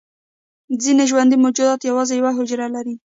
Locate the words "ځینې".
0.83-1.03